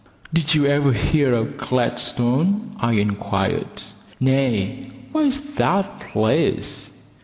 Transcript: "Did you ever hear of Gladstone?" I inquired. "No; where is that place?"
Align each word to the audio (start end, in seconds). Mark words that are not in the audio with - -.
"Did 0.33 0.55
you 0.55 0.65
ever 0.65 0.93
hear 0.93 1.31
of 1.35 1.57
Gladstone?" 1.57 2.75
I 2.79 2.93
inquired. 2.93 3.83
"No; 4.19 4.65
where 5.11 5.25
is 5.25 5.39
that 5.57 5.99
place?" 5.99 6.89